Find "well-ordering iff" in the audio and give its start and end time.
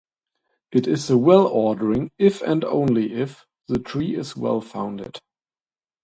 1.19-2.39